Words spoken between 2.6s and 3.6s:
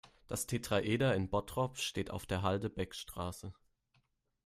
Beckstraße.